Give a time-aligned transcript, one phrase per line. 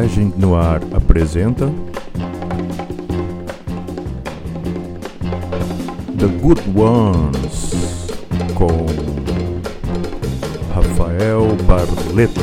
[0.00, 1.70] Legend Noir apresenta
[6.18, 8.06] The Good Ones
[8.54, 8.86] com
[10.72, 12.40] Rafael Barleta.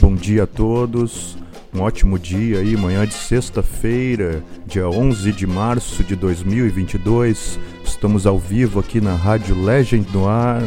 [0.00, 1.36] Bom dia a todos,
[1.74, 7.58] um ótimo dia aí, manhã de sexta-feira, dia 11 de março de 2022.
[8.02, 10.60] Estamos ao vivo aqui na Rádio Legend no ar,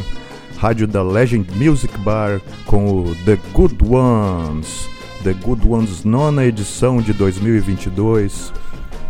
[0.58, 4.88] rádio da Legend Music Bar com o The Good Ones.
[5.22, 8.53] The Good Ones, nona edição de 2022.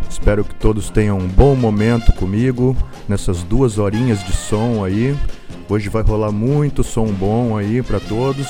[0.10, 2.76] Espero que todos tenham um bom momento comigo
[3.08, 5.16] nessas duas horinhas de som aí.
[5.70, 8.48] Hoje vai rolar muito som bom aí para todos.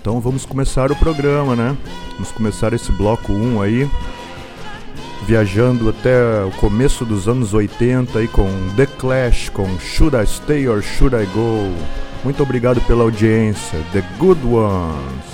[0.00, 1.76] Então vamos começar o programa, né?
[2.12, 3.90] Vamos começar esse bloco 1 aí,
[5.24, 10.68] viajando até o começo dos anos 80 aí com The Clash, com Should I Stay
[10.68, 11.72] or Should I Go?
[12.22, 13.78] Muito obrigado pela audiência.
[13.92, 15.33] The Good Ones.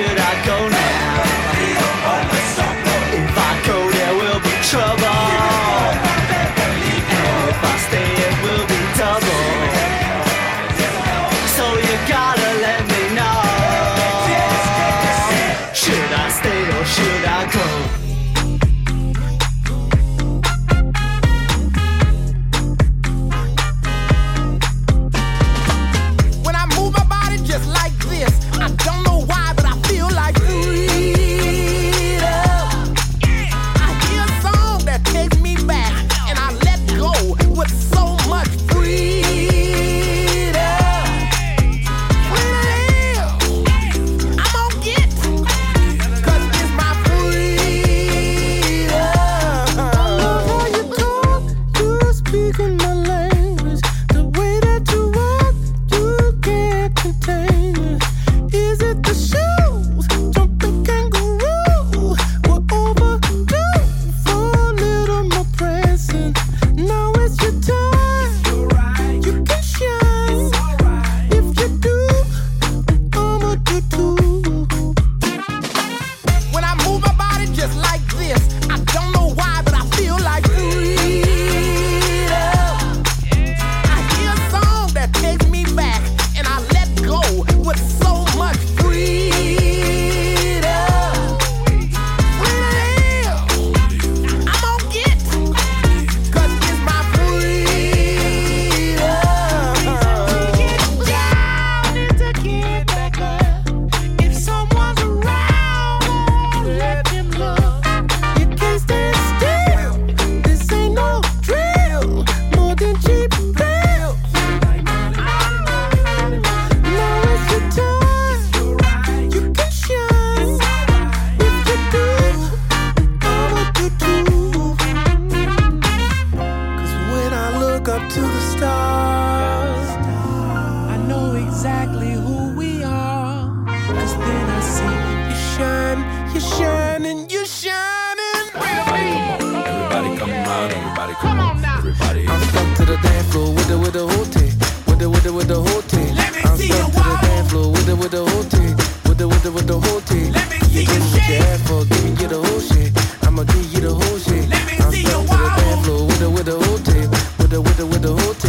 [0.00, 0.59] Should I go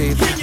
[0.02, 0.41] David.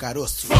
[0.00, 0.59] Caroço.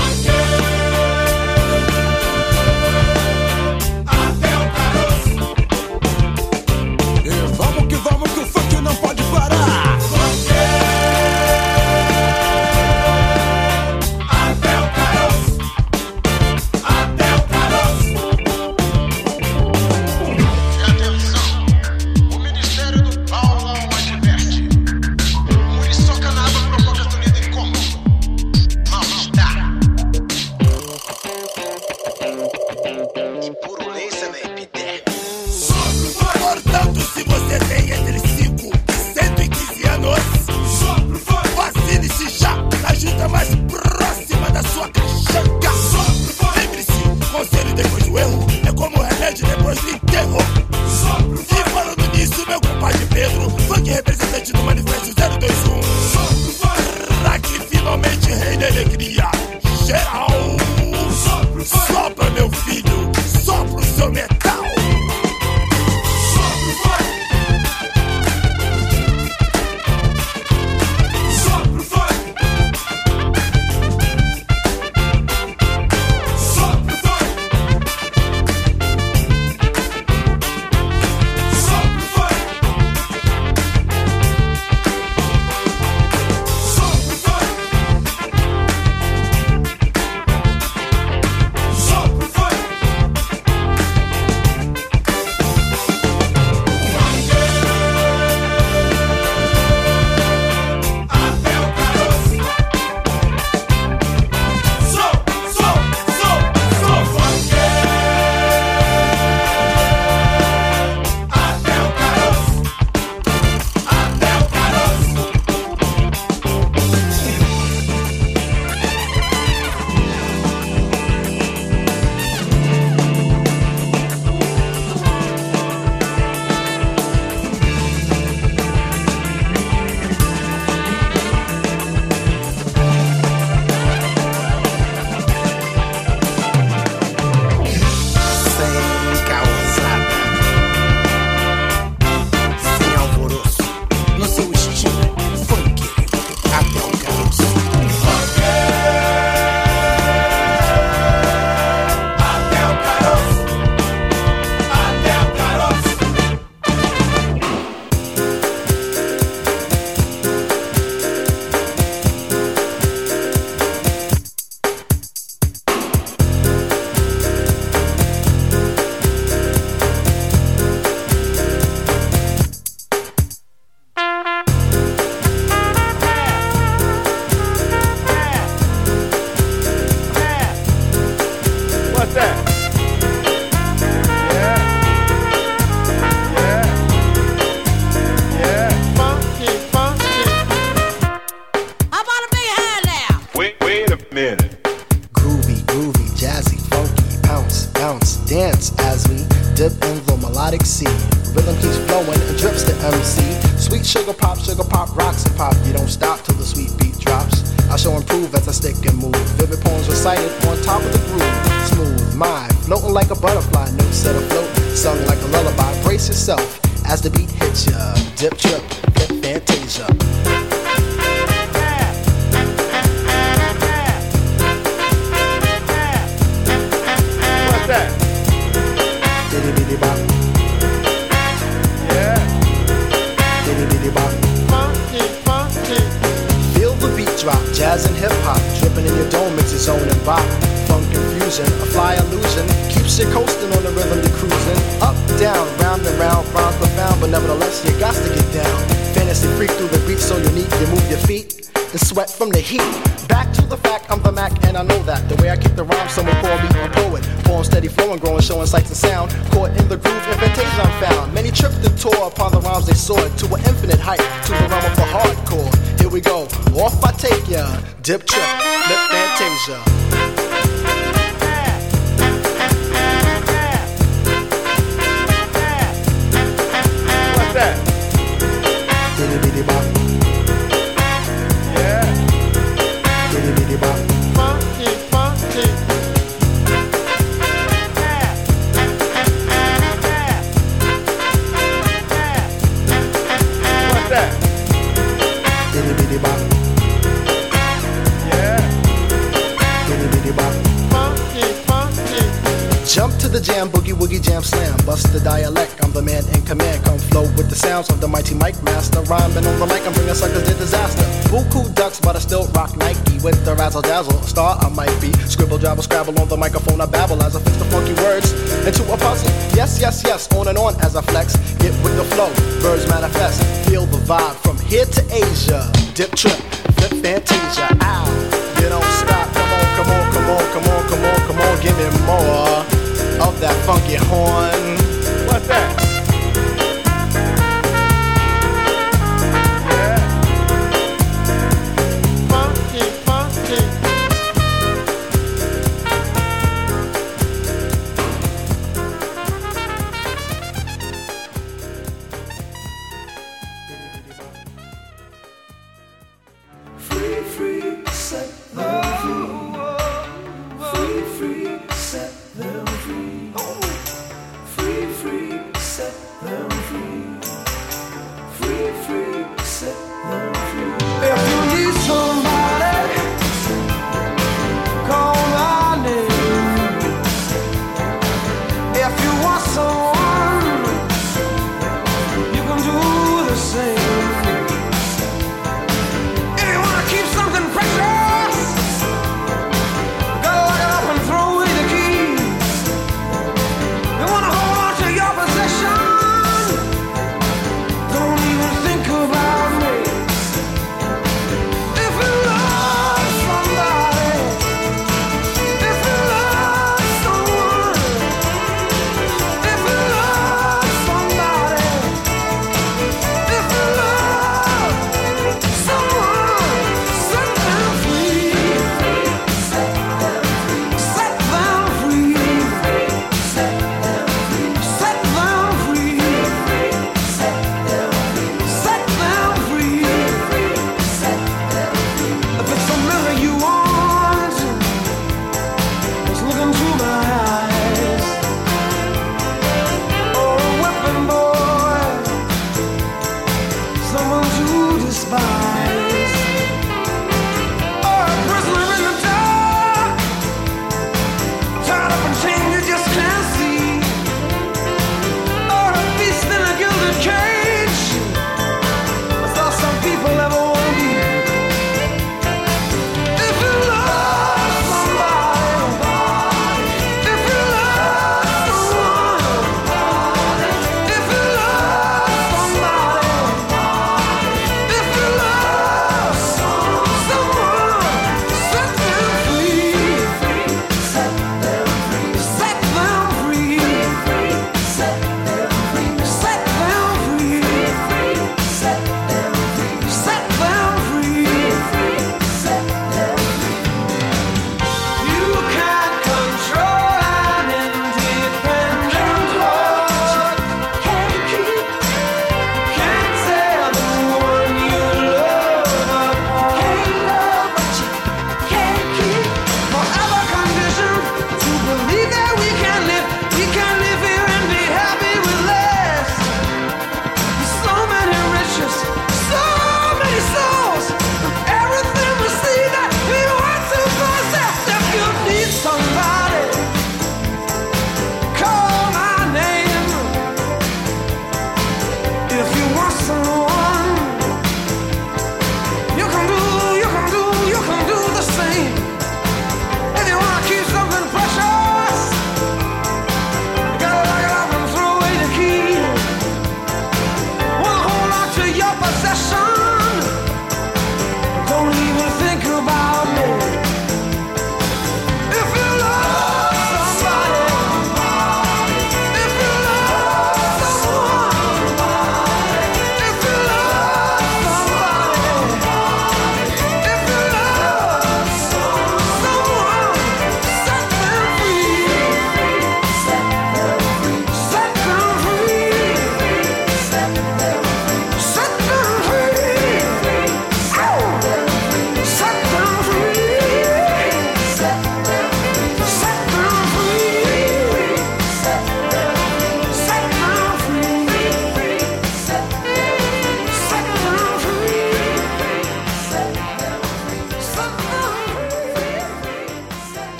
[360.90, 361.29] free.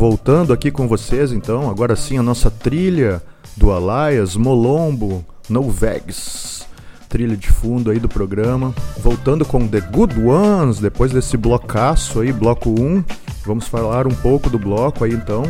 [0.00, 3.22] Voltando aqui com vocês então, agora sim a nossa trilha
[3.54, 6.66] do Alaias, Molombo, No Vegs.
[7.06, 8.74] Trilha de fundo aí do programa.
[8.96, 13.04] Voltando com The Good Ones, depois desse blocaço aí, bloco 1.
[13.44, 15.42] Vamos falar um pouco do bloco aí então.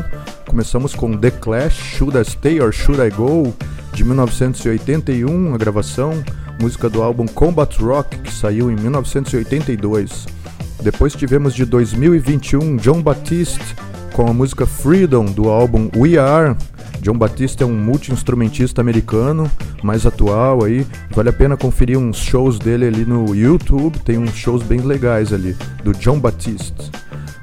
[0.48, 3.54] Começamos com The Clash, Should I Stay or Should I Go,
[3.92, 6.24] de 1981, a gravação,
[6.60, 10.26] música do álbum Combat Rock, que saiu em 1982.
[10.82, 13.76] Depois tivemos de 2021 John Batiste
[14.20, 16.54] com a música Freedom do álbum We Are.
[17.00, 19.50] John Batiste é um multi-instrumentista americano,
[19.82, 20.86] mais atual aí.
[21.12, 25.32] Vale a pena conferir uns shows dele ali no YouTube, tem uns shows bem legais
[25.32, 26.90] ali, do John Batiste.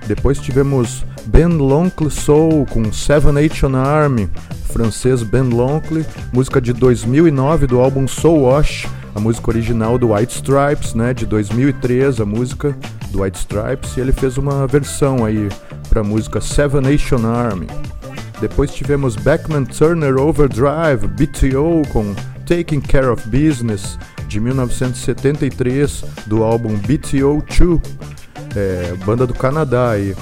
[0.05, 4.29] Depois tivemos Ben Lonkley Soul com Seven Nation Army,
[4.71, 10.35] francês Ben Lonkley, música de 2009 do álbum Soul Wash, a música original do White
[10.35, 12.77] Stripes, né, de 2003, a música
[13.09, 15.49] do White Stripes, e ele fez uma versão aí
[15.97, 17.65] para a música Seven Nation Army.
[18.39, 22.13] Depois tivemos Beckman Turner Overdrive, BTO com
[22.45, 27.81] Taking Care of Business, de 1973, do álbum BTO 2,
[28.55, 30.15] é, banda do Canadá aí.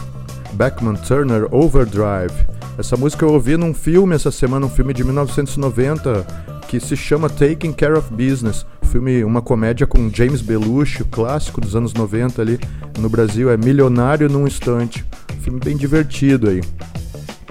[0.54, 2.34] Beckman Turner Overdrive.
[2.78, 6.26] Essa música eu ouvi num filme essa semana, um filme de 1990
[6.68, 8.66] que se chama Taking Care of Business.
[8.84, 12.60] Filme, uma comédia com James Belushi, clássico dos anos 90 ali
[13.00, 15.06] no Brasil, é Milionário num Instante.
[15.42, 16.62] filme bem divertido aí.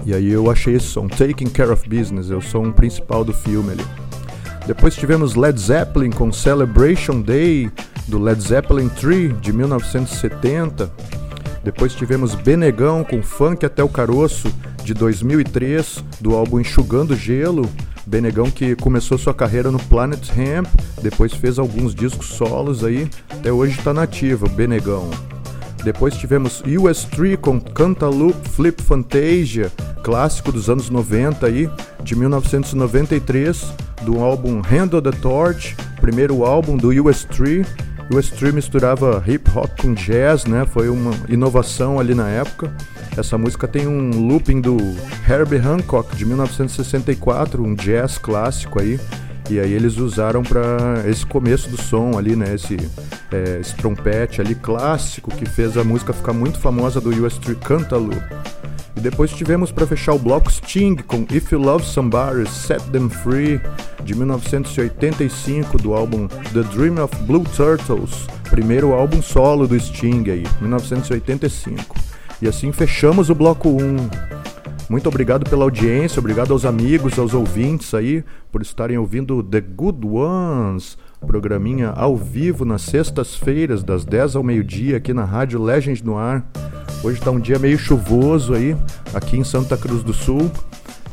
[0.05, 3.33] E aí eu achei esse som, Taking Care of Business, é o som principal do
[3.33, 3.85] filme ali.
[4.67, 7.71] Depois tivemos Led Zeppelin com Celebration Day,
[8.07, 10.91] do Led Zeppelin 3, de 1970.
[11.63, 14.51] Depois tivemos Benegão com Funk Até o Caroço,
[14.83, 17.69] de 2003, do álbum Enxugando Gelo.
[18.05, 20.67] Benegão que começou sua carreira no Planet Hemp,
[21.01, 25.09] depois fez alguns discos solos aí, até hoje está nativo, Benegão.
[25.83, 29.71] Depois tivemos US3 com Cantaloupe Flip Fantasia,
[30.03, 31.69] clássico dos anos 90 aí,
[32.03, 33.65] de 1993,
[34.01, 37.65] do álbum Handle the Torch, primeiro álbum do US3.
[38.11, 40.65] US3 misturava hip hop com jazz, né?
[40.65, 42.71] Foi uma inovação ali na época.
[43.17, 44.77] Essa música tem um looping do
[45.27, 48.99] Herbie Hancock de 1964, um jazz clássico aí.
[49.49, 52.55] E aí eles usaram para esse começo do som ali, né?
[52.55, 52.75] Esse,
[53.31, 57.57] é, esse trompete ali clássico que fez a música ficar muito famosa do US 3
[57.59, 58.35] Cantaloupe.
[58.97, 63.09] E depois tivemos para fechar o bloco Sting com If You Love Somebody, Set Them
[63.09, 63.61] Free,
[64.03, 70.43] de 1985, do álbum The Dream of Blue Turtles, primeiro álbum solo do Sting aí,
[70.59, 72.14] 1985.
[72.41, 74.09] E assim fechamos o bloco 1.
[74.89, 80.05] Muito obrigado pela audiência, obrigado aos amigos, aos ouvintes aí por estarem ouvindo The Good
[80.05, 86.17] Ones, programinha ao vivo nas sextas-feiras, das 10 ao meio-dia, aqui na Rádio Legend no
[86.17, 86.45] Ar.
[87.03, 88.77] Hoje está um dia meio chuvoso aí,
[89.13, 90.51] aqui em Santa Cruz do Sul.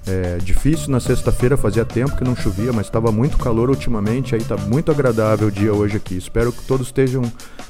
[0.07, 4.43] É difícil na sexta-feira, fazia tempo que não chovia, mas estava muito calor ultimamente, aí
[4.43, 6.17] tá muito agradável o dia hoje aqui.
[6.17, 7.23] Espero que todos estejam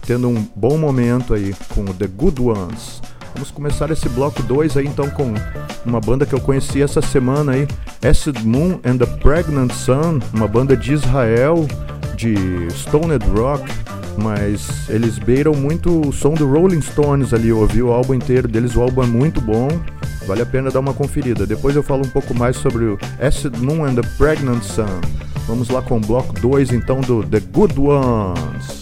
[0.04, 3.02] tendo um bom momento aí com o The Good Ones.
[3.34, 5.34] Vamos começar esse bloco 2 aí então com
[5.84, 7.66] uma banda que eu conheci essa semana aí,
[8.08, 11.66] Acid Moon and the Pregnant Sun, uma banda de Israel,
[12.16, 12.34] de
[12.70, 13.64] Stoned Rock,
[14.22, 18.46] mas eles beiram muito o som do Rolling Stones ali, eu ouvi o álbum inteiro
[18.46, 19.68] deles, o álbum é muito bom,
[20.26, 21.46] vale a pena dar uma conferida.
[21.46, 25.00] Depois eu falo um pouco mais sobre o Acid Moon and the Pregnant Sun.
[25.46, 28.81] Vamos lá com o bloco 2 então do The Good Ones.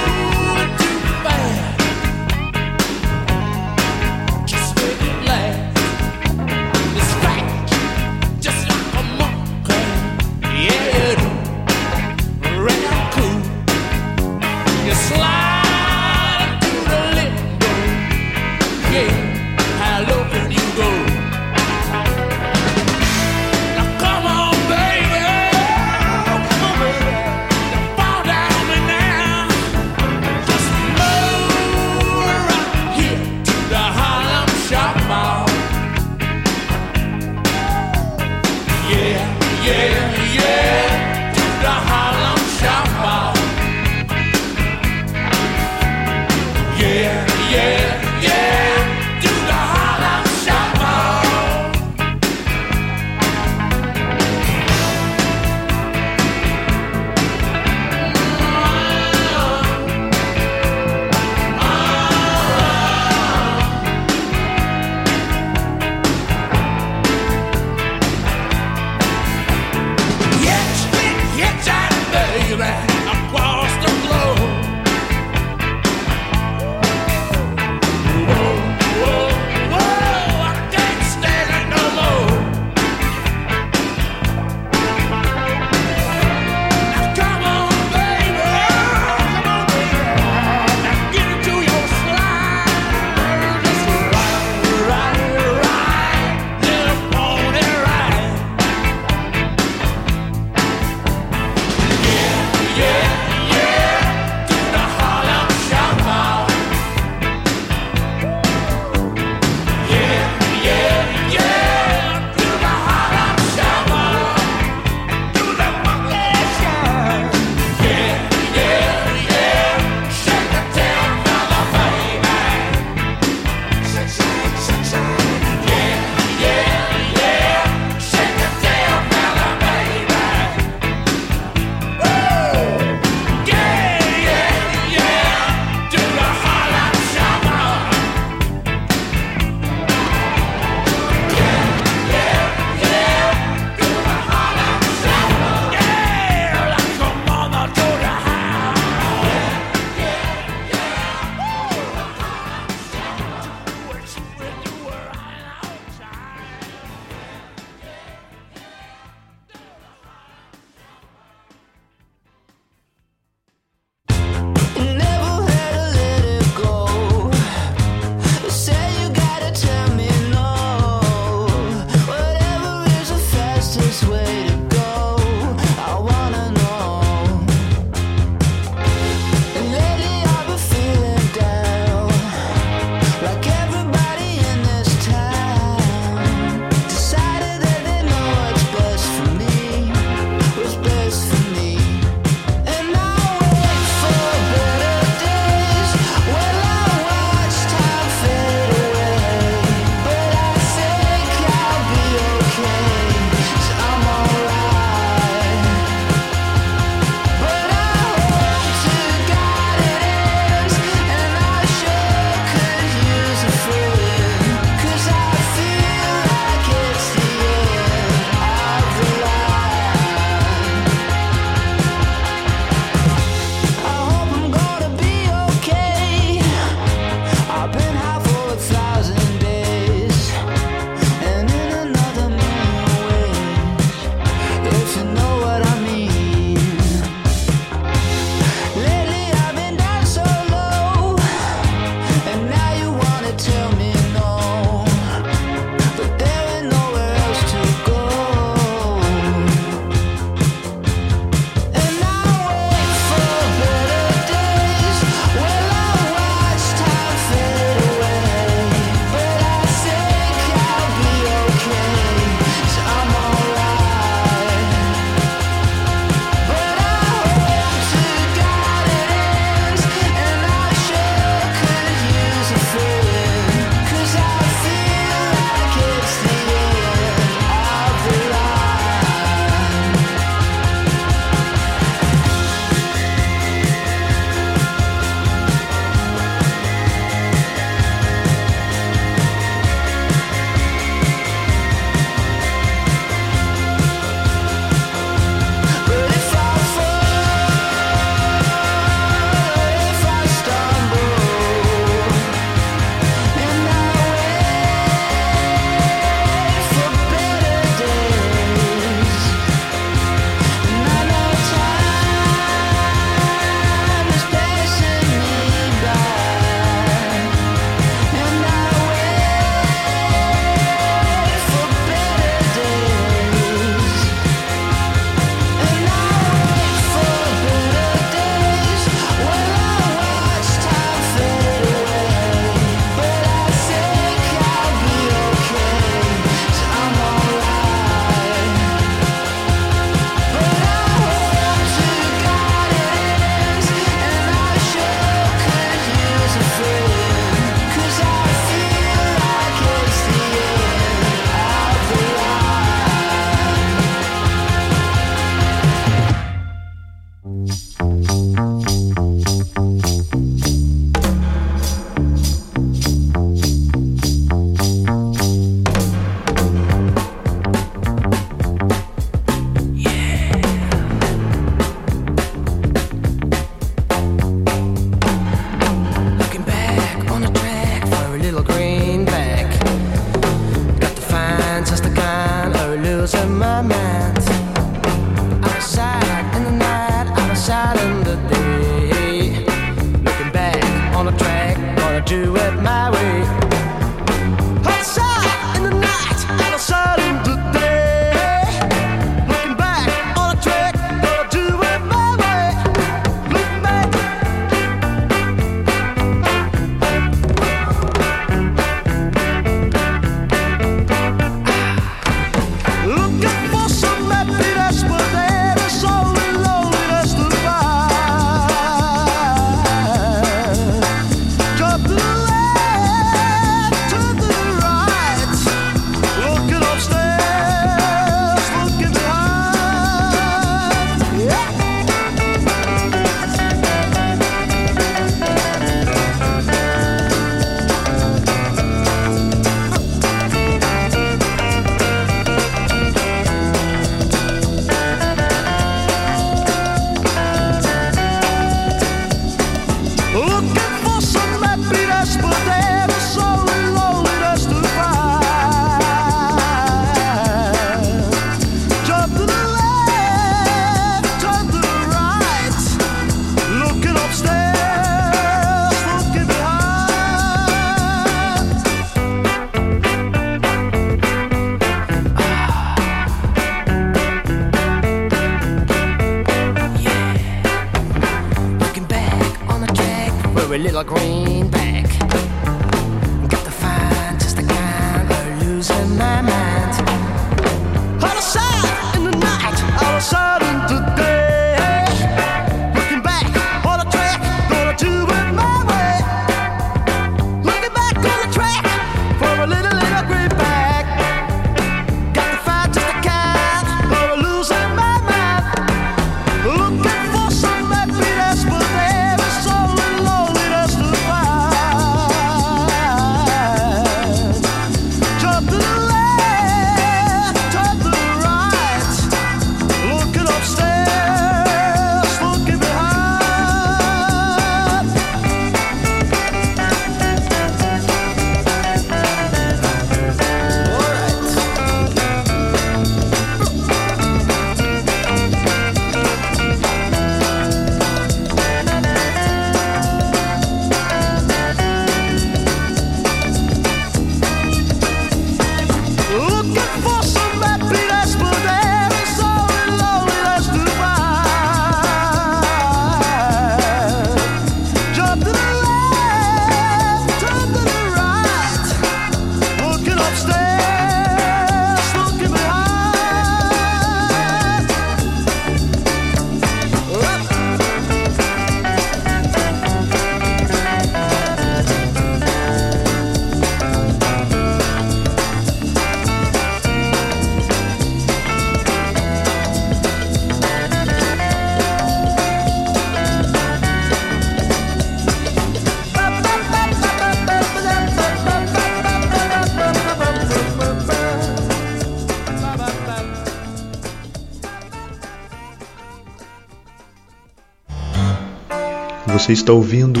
[599.28, 600.00] Você está ouvindo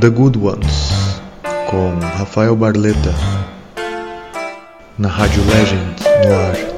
[0.00, 1.20] The Good Ones
[1.68, 3.12] com Rafael Barleta
[4.96, 5.96] na Rádio Legend
[6.28, 6.75] no ar.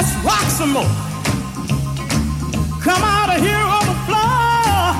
[0.00, 0.94] Let's rock some more.
[2.80, 4.94] Come out of here on the floor.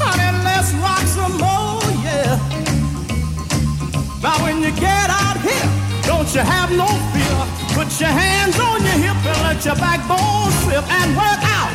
[0.00, 2.34] Honey, let's rock some more, yeah.
[4.20, 5.68] Now when you get out here,
[6.02, 7.38] don't you have no fear.
[7.78, 11.70] Put your hands on your hip and let your backbone slip and work out.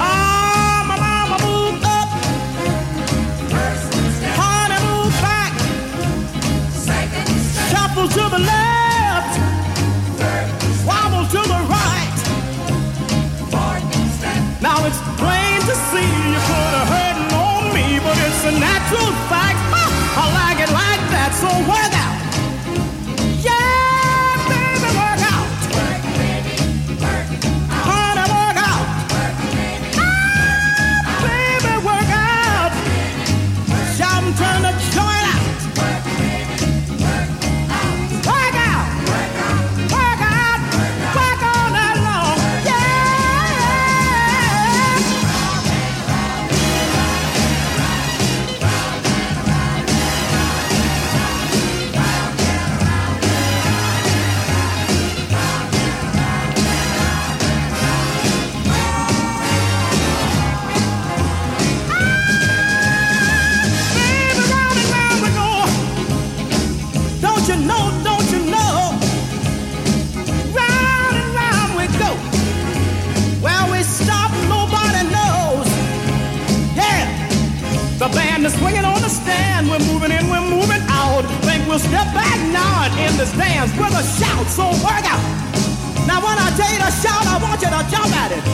[0.00, 2.08] Ah, my mama, move up.
[4.40, 5.52] Honey, move back.
[7.68, 8.79] Shuffle to the left.
[18.90, 19.58] truth fact.
[19.70, 19.86] Huh,
[20.18, 21.30] I like it like that.
[21.38, 21.99] So where
[87.60, 88.49] Get have job at it.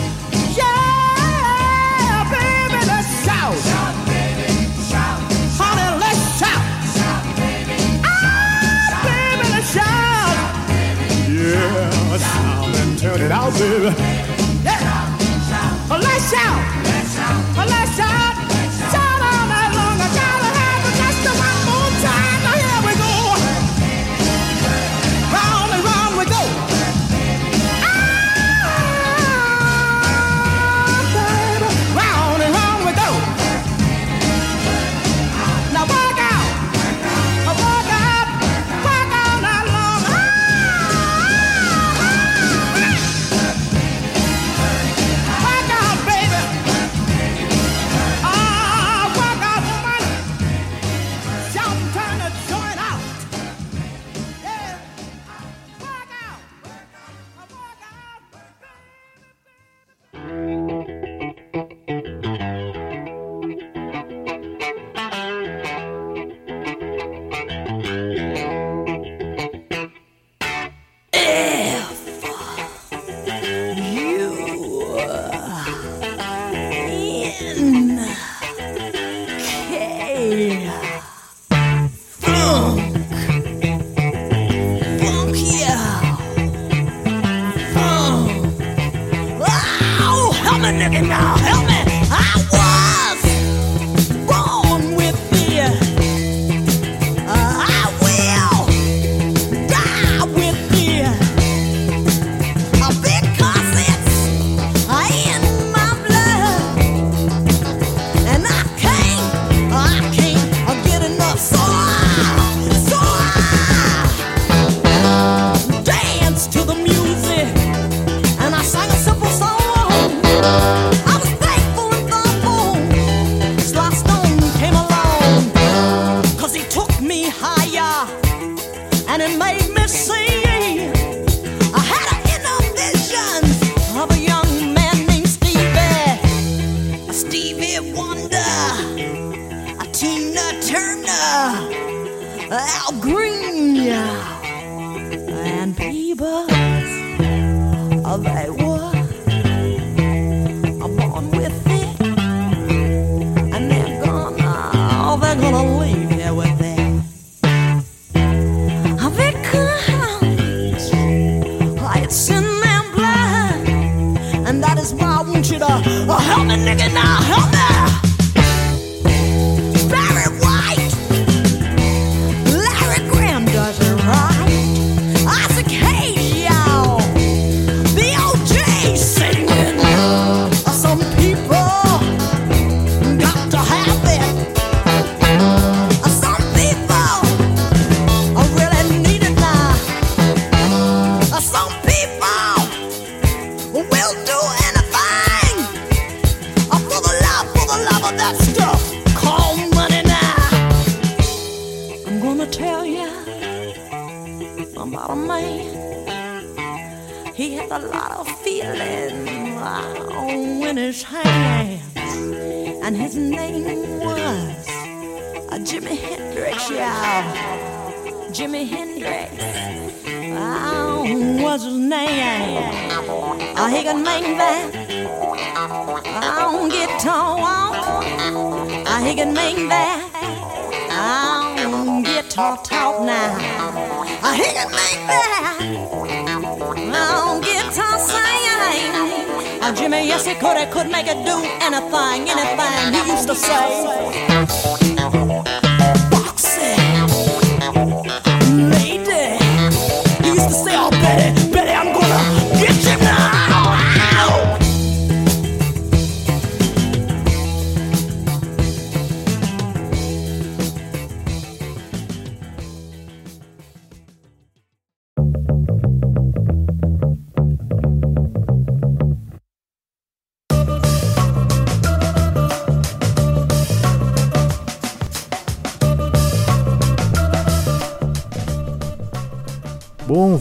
[240.40, 240.56] Could.
[240.56, 242.94] He could make it do anything, anything.
[242.94, 244.05] He used to say,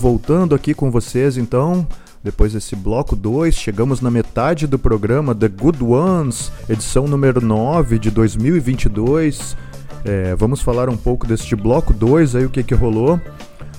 [0.05, 1.87] voltando aqui com vocês então,
[2.23, 7.97] depois desse bloco 2, chegamos na metade do programa The Good Ones, edição número 9
[7.97, 9.57] de 2022.
[10.05, 13.19] É, vamos falar um pouco deste bloco 2 aí, o que que rolou.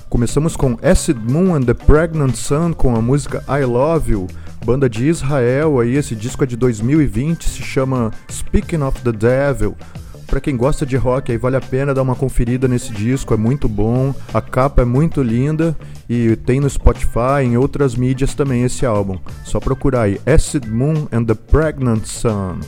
[0.09, 4.27] Começamos com Acid Moon and the Pregnant Sun com a música I Love You,
[4.65, 9.77] banda de Israel aí, esse disco é de 2020, se chama Speaking of the Devil.
[10.27, 13.37] Pra quem gosta de rock, aí vale a pena dar uma conferida nesse disco, é
[13.37, 15.75] muito bom, a capa é muito linda
[16.09, 19.17] e tem no Spotify, em outras mídias também esse álbum.
[19.45, 22.59] Só procurar aí Acid Moon and the Pregnant Sun.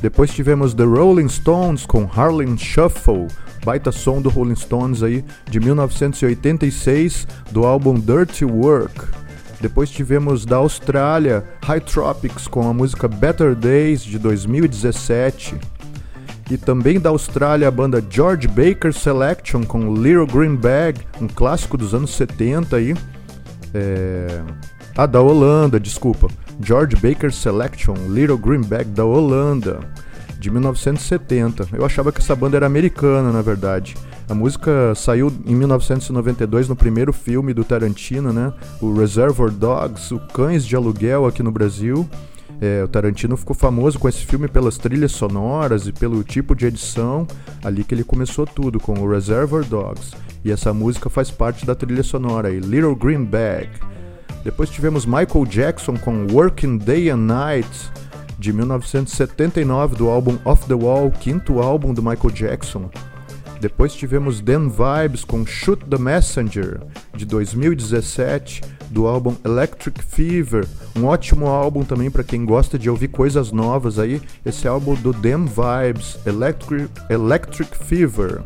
[0.00, 3.26] Depois tivemos The Rolling Stones com Harlem Shuffle,
[3.64, 9.06] baita som do Rolling Stones aí de 1986 do álbum Dirty Work.
[9.60, 15.73] Depois tivemos da Austrália High Tropics com a música Better Days de 2017.
[16.50, 21.76] E também da Austrália a banda George Baker Selection com Little Green Bag, um clássico
[21.76, 22.94] dos anos 70 aí.
[23.72, 24.42] É...
[24.96, 26.28] Ah, da Holanda, desculpa.
[26.60, 29.80] George Baker Selection, Little Green Bag da Holanda,
[30.38, 31.68] de 1970.
[31.72, 33.94] Eu achava que essa banda era americana, na verdade.
[34.28, 38.52] A música saiu em 1992 no primeiro filme do Tarantino, né?
[38.80, 42.08] O Reservoir Dogs, o Cães de Aluguel aqui no Brasil.
[42.60, 46.66] É, o Tarantino ficou famoso com esse filme pelas trilhas sonoras e pelo tipo de
[46.66, 47.26] edição.
[47.62, 50.12] Ali que ele começou tudo com o Reservoir Dogs.
[50.44, 53.68] E essa música faz parte da trilha sonora aí, Little Green Bag.
[54.44, 57.90] Depois tivemos Michael Jackson com Working Day and Night
[58.38, 62.90] de 1979 do álbum Off the Wall, quinto álbum do Michael Jackson.
[63.58, 66.82] Depois tivemos Dan Vibes com Shoot the Messenger
[67.16, 68.60] de 2017
[68.94, 70.64] do álbum Electric Fever,
[70.96, 74.22] um ótimo álbum também para quem gosta de ouvir coisas novas aí.
[74.46, 78.40] Esse álbum do Dan Vibes, Electric, Electric Fever.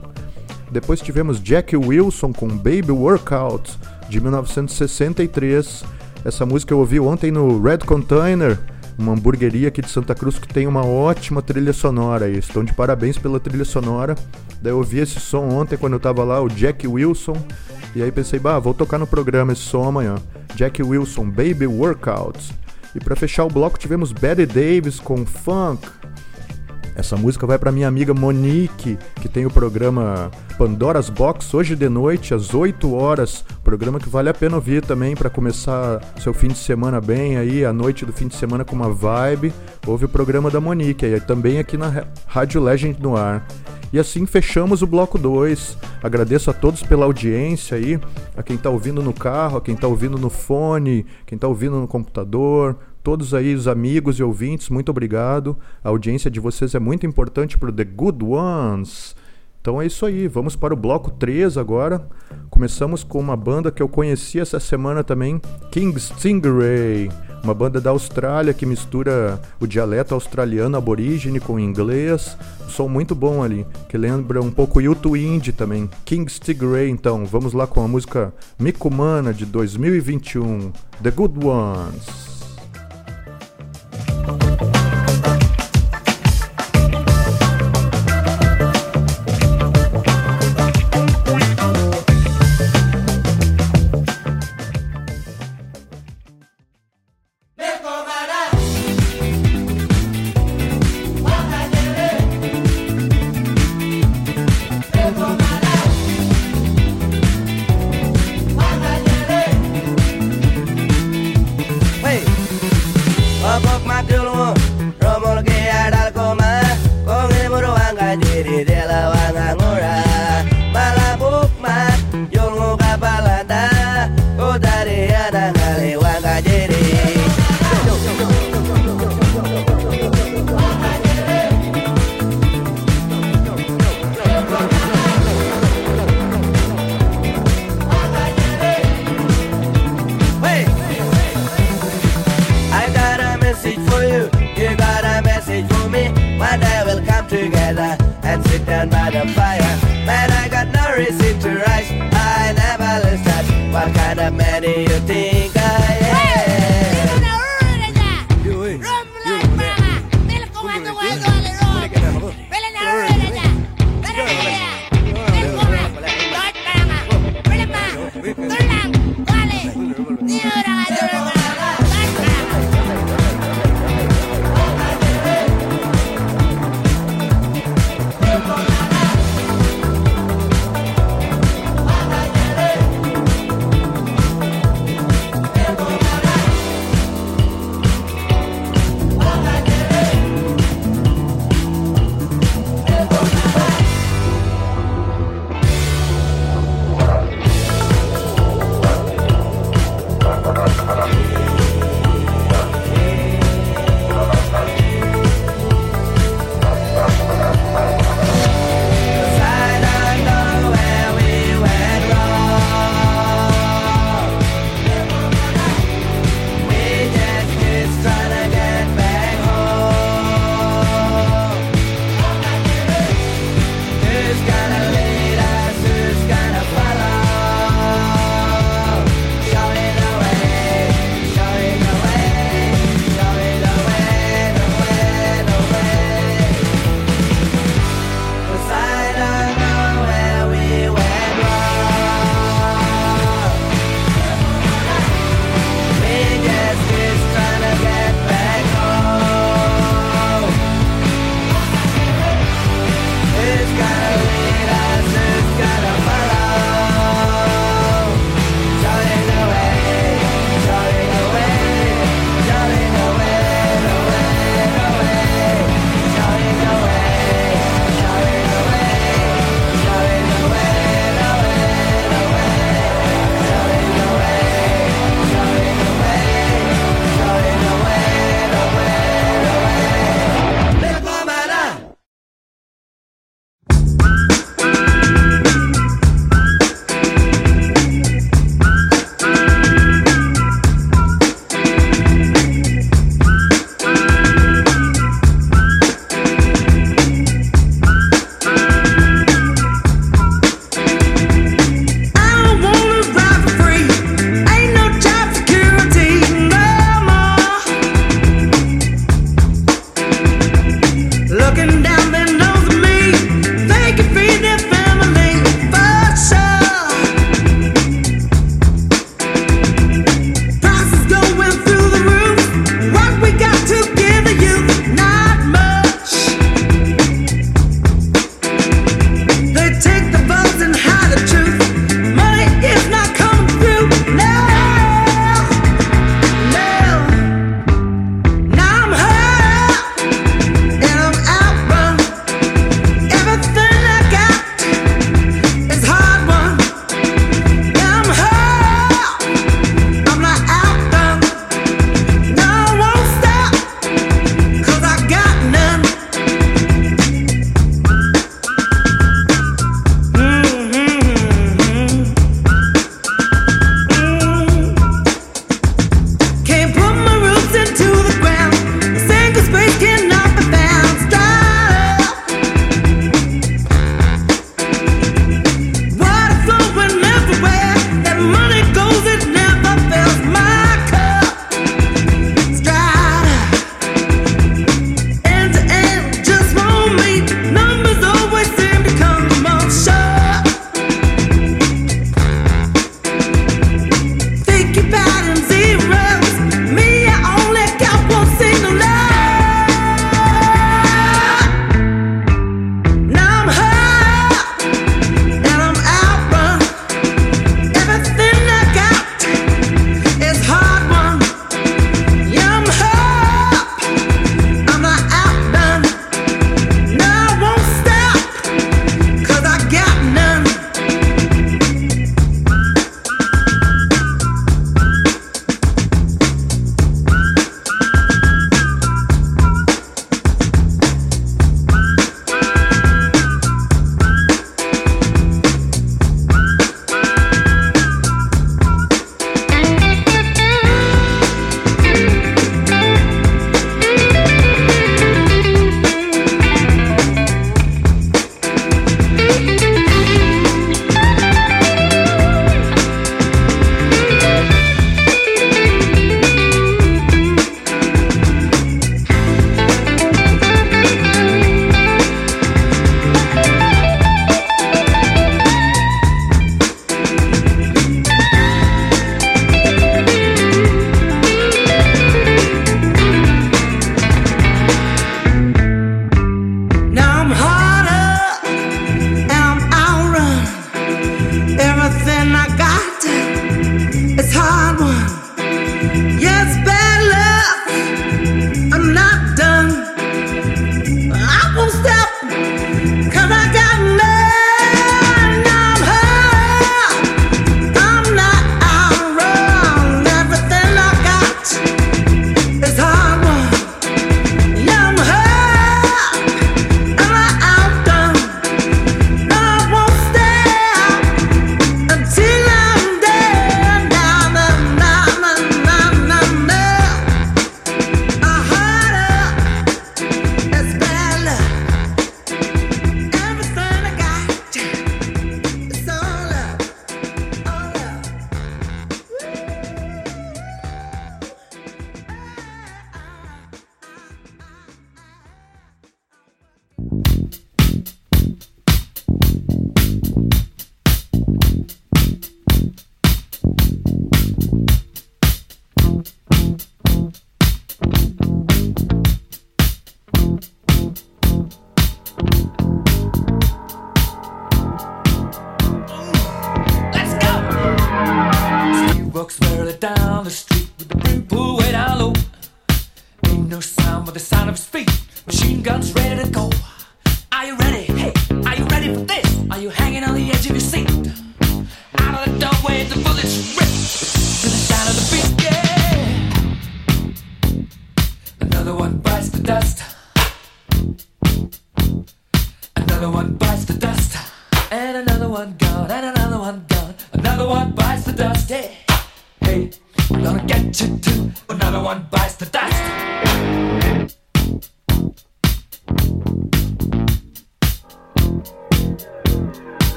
[0.71, 3.79] Depois tivemos Jack Wilson com Baby Workout
[4.09, 5.85] de 1963.
[6.25, 8.59] Essa música eu ouvi ontem no Red Container,
[8.99, 12.39] uma hamburgueria aqui de Santa Cruz que tem uma ótima trilha sonora aí.
[12.39, 14.17] Estão de parabéns pela trilha sonora.
[14.63, 17.37] Daí eu ouvi esse som ontem quando eu tava lá, o Jack Wilson.
[17.95, 20.17] E aí pensei, bah, vou tocar no programa esse som amanhã.
[20.55, 22.53] Jack Wilson, Baby Workout.
[22.95, 25.87] E para fechar o bloco tivemos Betty Davis com Funk.
[26.99, 31.89] Essa música vai para minha amiga Monique, que tem o programa Pandora's Box hoje de
[31.89, 33.45] noite às 8 horas.
[33.63, 37.65] Programa que vale a pena ouvir também para começar seu fim de semana bem aí,
[37.65, 39.55] a noite do fim de semana com uma vibe.
[39.87, 43.47] Ouve o programa da Monique aí, também aqui na Rádio Legend no ar.
[43.93, 45.79] E assim fechamos o bloco 2.
[46.03, 47.99] Agradeço a todos pela audiência aí,
[48.37, 51.77] a quem está ouvindo no carro, a quem está ouvindo no fone, quem está ouvindo
[51.77, 52.77] no computador,
[53.09, 55.57] todos aí os amigos e ouvintes, muito obrigado.
[55.83, 59.17] A audiência de vocês é muito importante para o The Good Ones.
[59.63, 62.07] Então é isso aí, vamos para o bloco 3 agora.
[62.51, 65.41] Começamos com uma banda que eu conheci essa semana também,
[65.73, 67.11] King Stingray,
[67.43, 72.37] uma banda da Austrália que mistura o dialeto australiano aborígene com inglês.
[72.67, 75.89] Um som muito bom ali, que lembra um pouco YouTube Indie também.
[76.05, 82.28] King Stingray, então, vamos lá com a música Mikumana de 2021, The Good Ones.
[84.07, 84.78] Bye.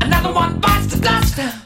[0.00, 1.65] Another one bites the dust.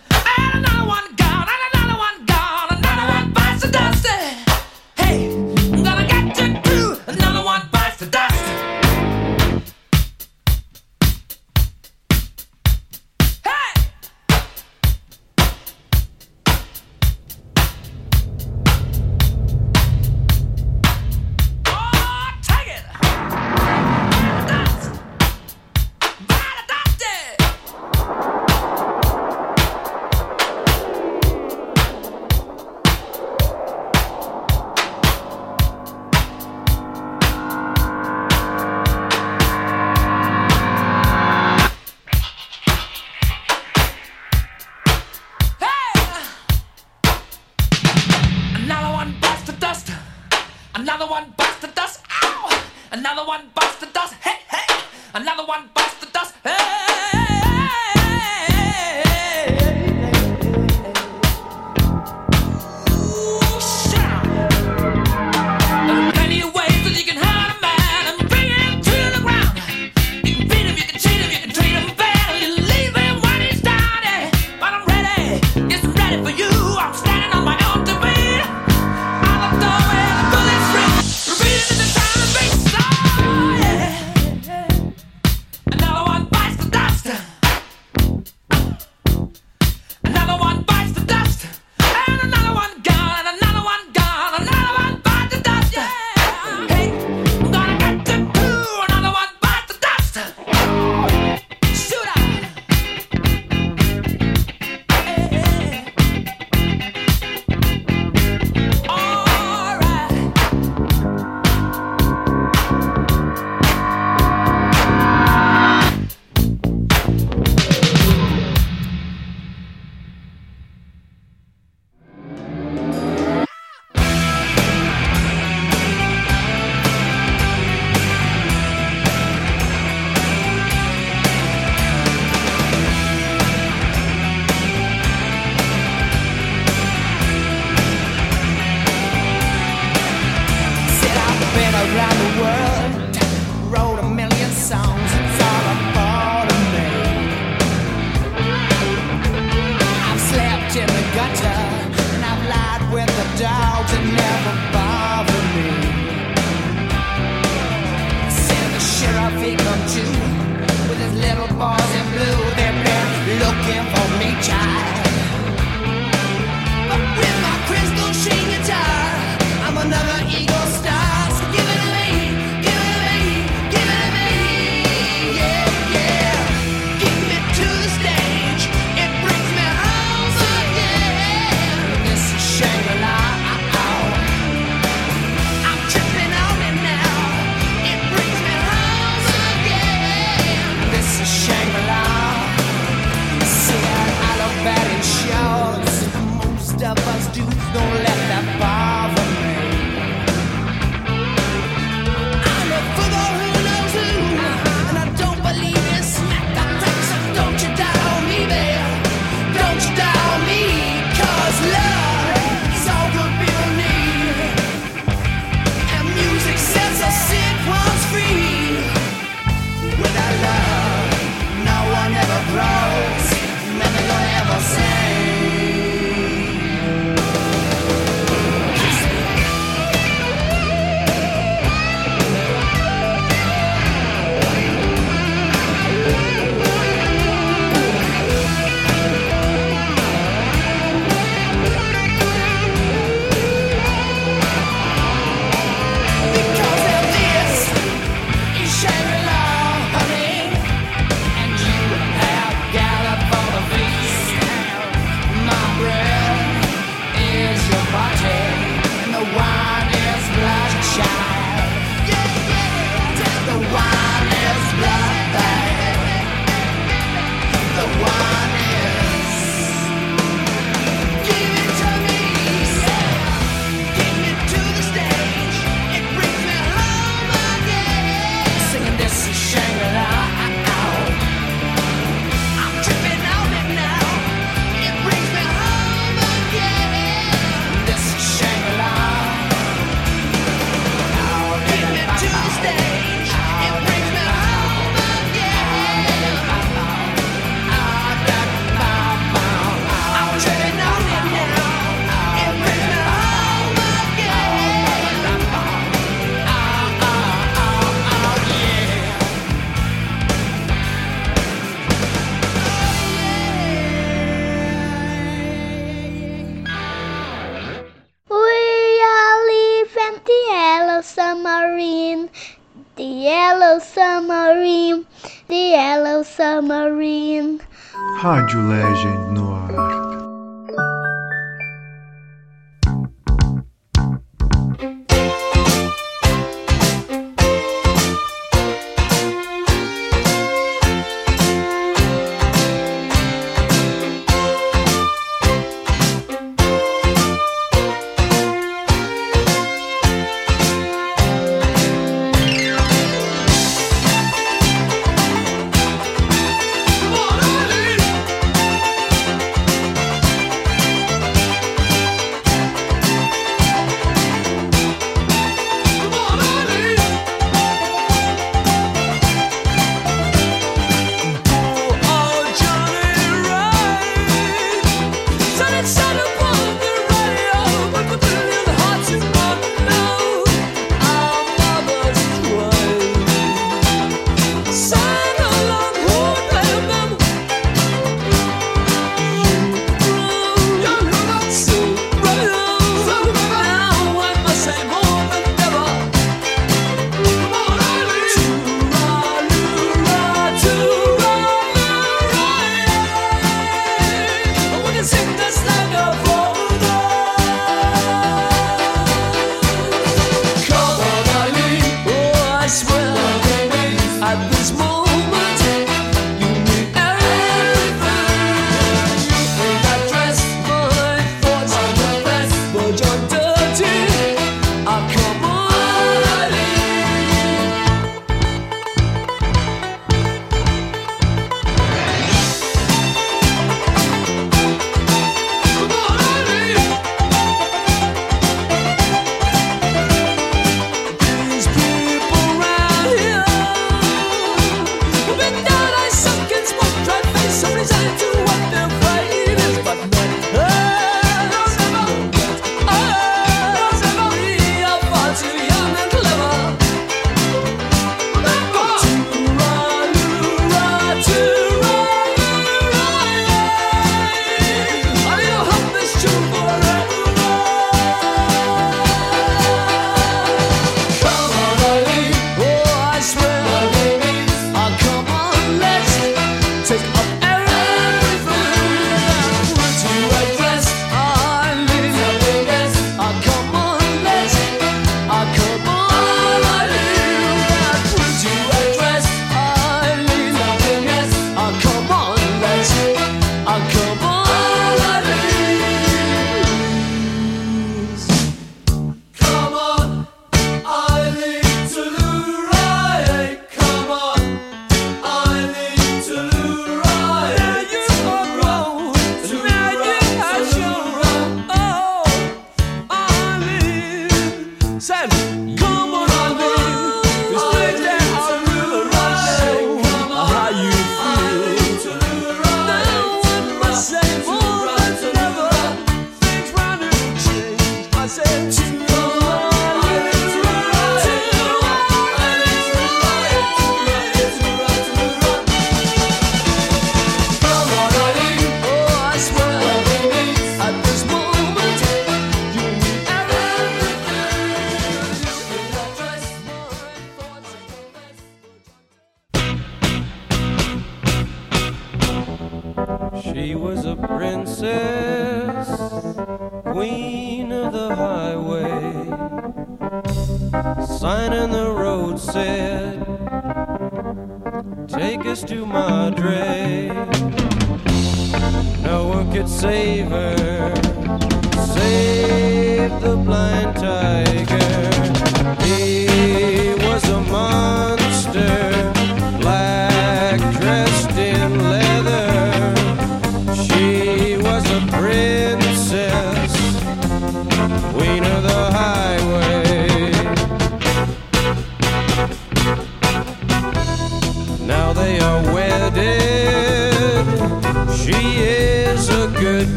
[329.01, 329.40] Rádio Legend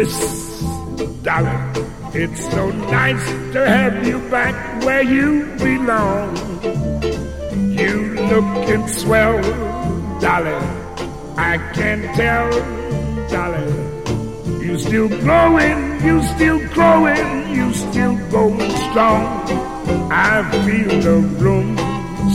[0.00, 0.64] twist
[1.22, 4.54] darling, It's so nice to have you back
[4.84, 6.36] where you belong.
[7.78, 9.42] You lookin' swell,
[10.20, 10.64] darling.
[11.36, 12.48] I can tell,
[13.28, 14.62] darling.
[14.62, 19.26] You still glowing, you still growing, you still going strong.
[20.10, 21.76] I feel the room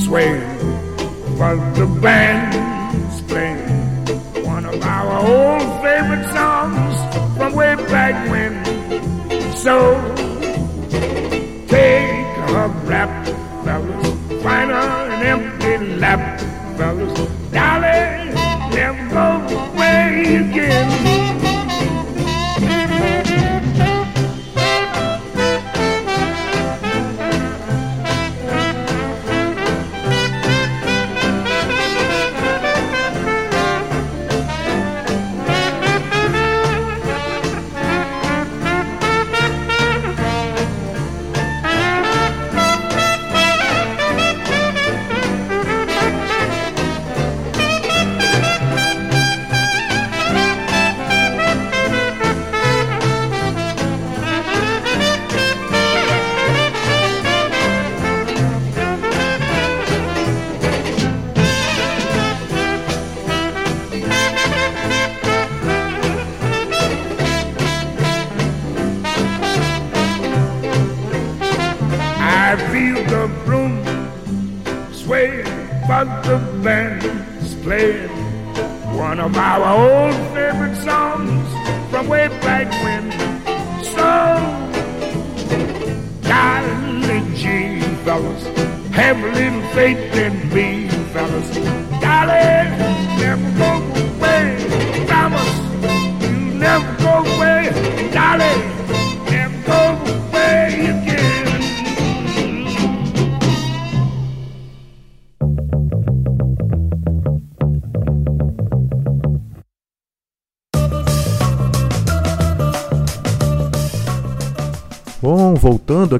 [0.06, 0.38] sway,
[1.40, 2.65] but the band
[9.66, 10.15] So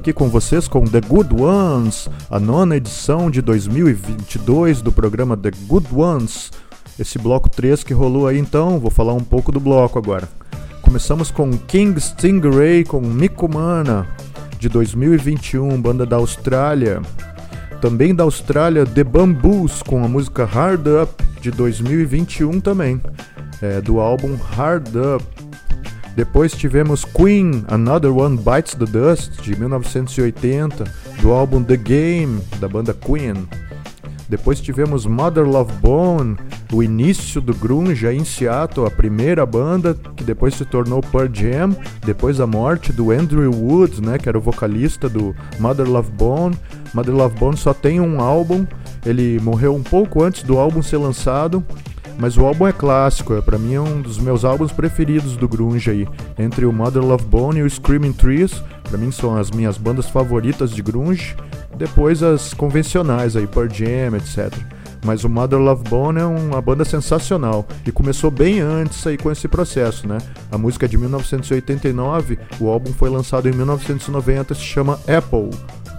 [0.06, 5.50] aqui com vocês com The Good Ones, a nona edição de 2022 do programa The
[5.66, 6.52] Good Ones.
[6.96, 10.28] Esse bloco 3 que rolou aí então, vou falar um pouco do bloco agora.
[10.80, 14.06] Começamos com King Stingray com Mikumana,
[14.60, 17.02] de 2021, banda da Austrália.
[17.80, 23.00] Também da Austrália, The Bamboos com a música Hard Up, de 2021 também,
[23.60, 25.35] é, do álbum Hard Up.
[26.16, 30.84] Depois tivemos Queen, Another One Bites the Dust, de 1980,
[31.20, 33.46] do álbum The Game, da banda Queen.
[34.26, 36.36] Depois tivemos Mother Love Bone,
[36.72, 41.76] o início do grunge em Seattle, a primeira banda que depois se tornou Pearl Jam,
[42.04, 46.58] depois da morte do Andrew Wood, né, que era o vocalista do Mother Love Bone.
[46.94, 48.66] Mother Love Bone só tem um álbum,
[49.04, 51.62] ele morreu um pouco antes do álbum ser lançado,
[52.18, 55.48] mas o álbum é clássico, é, para mim é um dos meus álbuns preferidos do
[55.48, 59.50] grunge aí, entre o Mother Love Bone e o Screaming Trees, para mim são as
[59.50, 61.36] minhas bandas favoritas de grunge,
[61.76, 64.52] depois as convencionais aí, Pearl Jam, etc.
[65.04, 69.30] Mas o Mother Love Bone é uma banda sensacional e começou bem antes aí com
[69.30, 70.18] esse processo, né?
[70.50, 75.50] A música é de 1989, o álbum foi lançado em 1990, se chama Apple,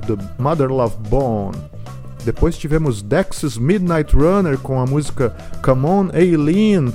[0.06, 1.77] The Mother Love Bone.
[2.28, 5.34] Depois tivemos Dex's Midnight Runner com a música
[5.64, 6.94] Come On Aileen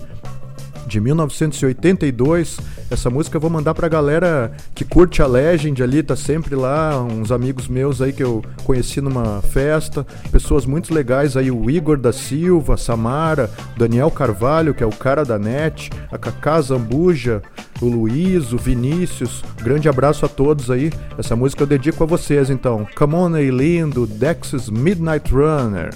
[0.92, 2.58] de 1982.
[2.90, 7.02] Essa música eu vou mandar pra galera que curte a Legend ali, tá sempre lá,
[7.02, 11.96] uns amigos meus aí que eu conheci numa festa, pessoas muito legais aí, o Igor
[11.96, 17.40] da Silva, Samara, Daniel Carvalho, que é o cara da net, a Cacá Zambuja,
[17.80, 19.42] o Luiz, o Vinícius.
[19.62, 20.92] Grande abraço a todos aí.
[21.16, 22.86] Essa música eu dedico a vocês então.
[22.94, 25.90] Come On Aileen do Dex's Midnight Runner.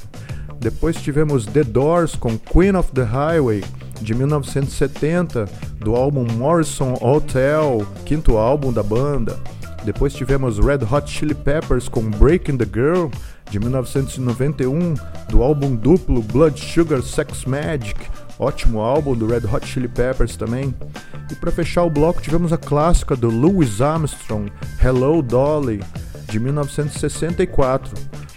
[0.58, 3.62] Depois tivemos The Doors com Queen of the Highway
[4.00, 5.46] de 1970,
[5.78, 9.38] do álbum Morrison Hotel, quinto álbum da banda.
[9.84, 13.08] Depois tivemos Red Hot Chili Peppers com Breaking the Girl
[13.50, 14.94] de 1991,
[15.28, 17.96] do álbum duplo Blood Sugar Sex Magic,
[18.38, 20.74] ótimo álbum do Red Hot Chili Peppers também.
[21.30, 24.50] E para fechar o bloco tivemos a clássica do Louis Armstrong,
[24.82, 25.80] Hello Dolly,
[26.28, 27.94] de 1964.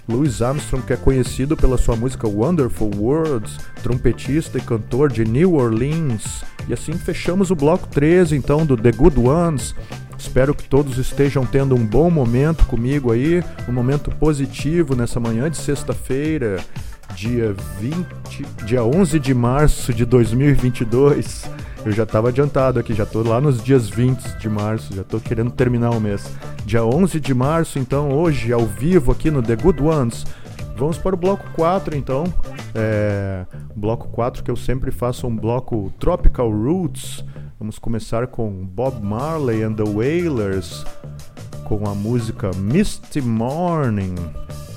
[0.09, 5.53] Louis Armstrong, que é conhecido pela sua música Wonderful Words, trompetista e cantor de New
[5.53, 6.43] Orleans.
[6.67, 9.75] E assim fechamos o bloco 13 então do The Good Ones.
[10.17, 15.49] Espero que todos estejam tendo um bom momento comigo aí, um momento positivo nessa manhã
[15.49, 16.59] de sexta-feira,
[17.15, 21.49] dia 20, dia 11 de março de 2022.
[21.85, 25.19] Eu já estava adiantado aqui, já tô lá nos dias 20 de março, já tô
[25.19, 26.29] querendo terminar o mês.
[26.65, 30.25] Dia 11 de março, então, hoje, ao vivo aqui no The Good Ones.
[30.75, 32.25] Vamos para o bloco 4, então.
[32.75, 33.45] É,
[33.75, 37.23] bloco 4 que eu sempre faço um bloco Tropical Roots,
[37.59, 40.85] Vamos começar com Bob Marley and the Wailers
[41.65, 44.15] com a música Misty Morning.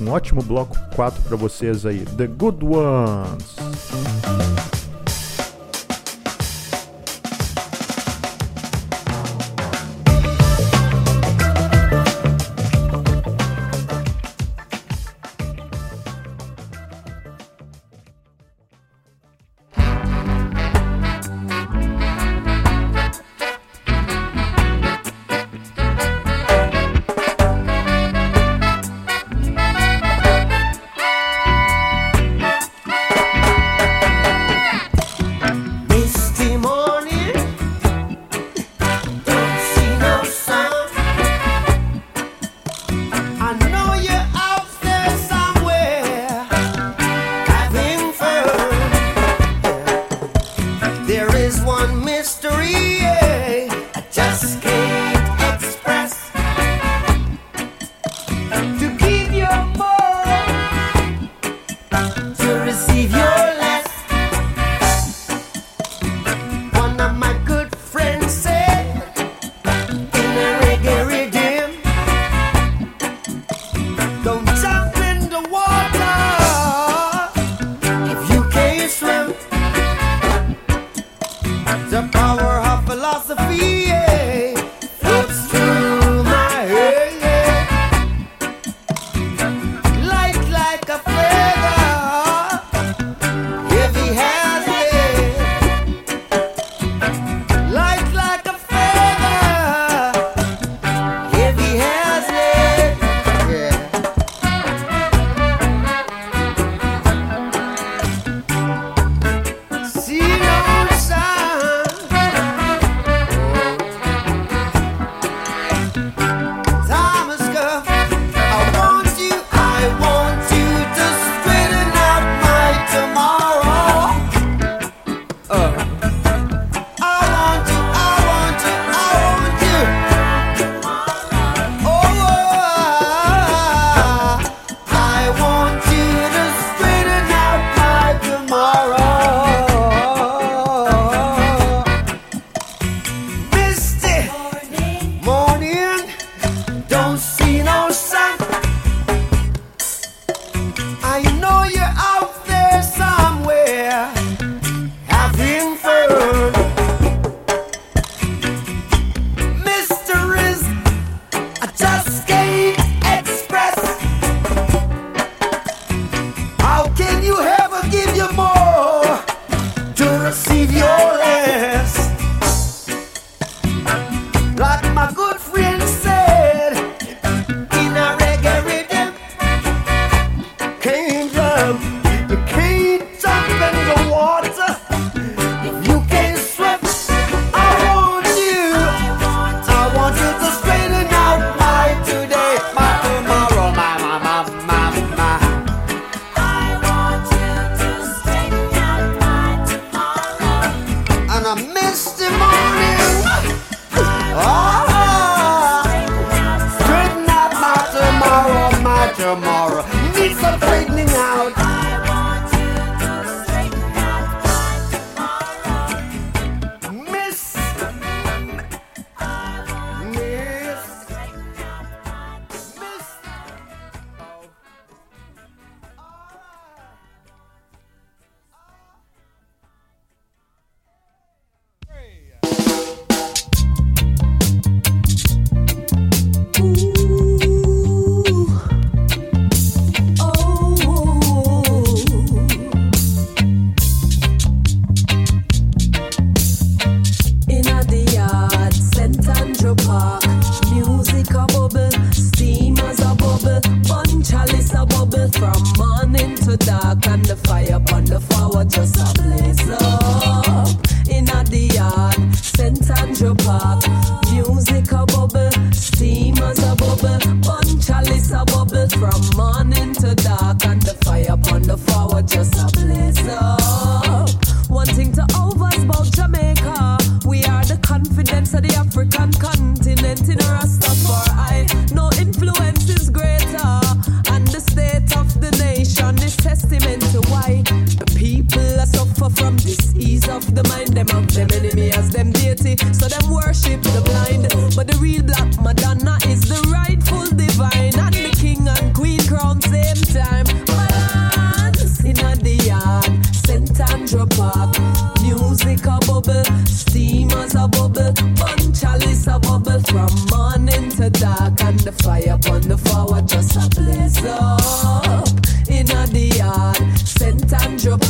[0.00, 3.54] Um ótimo bloco 4 para vocês aí, The Good Ones.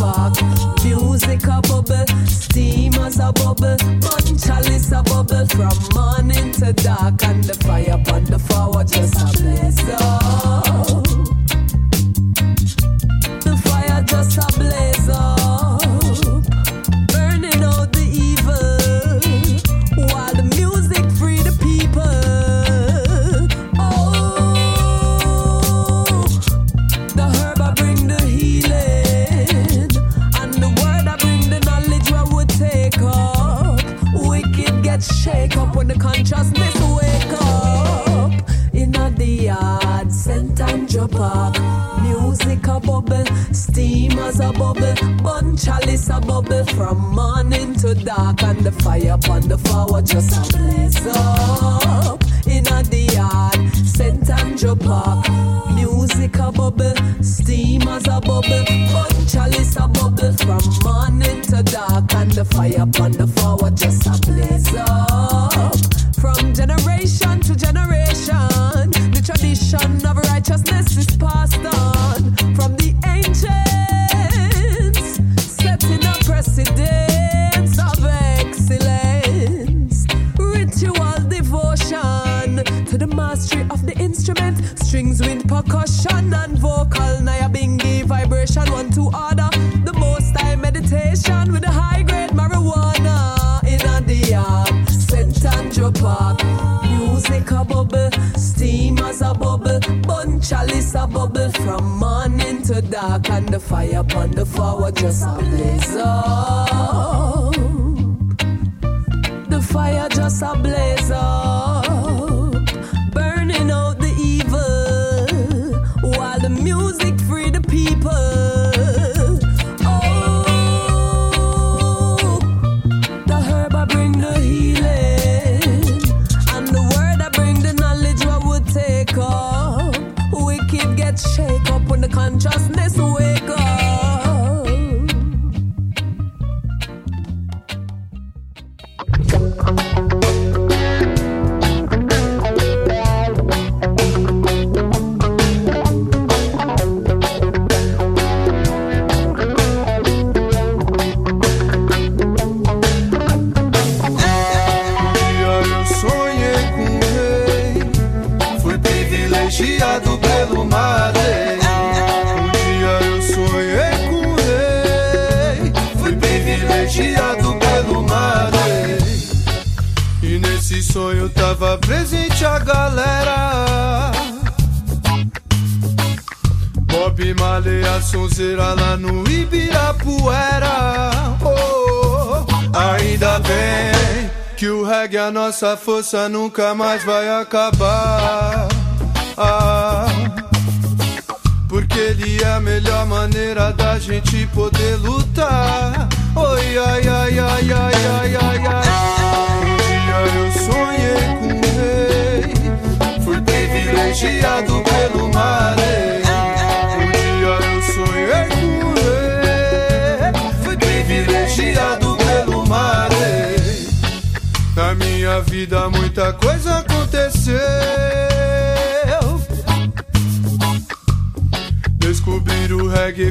[0.03, 0.52] fuck.